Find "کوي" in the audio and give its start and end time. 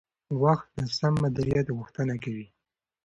2.23-2.47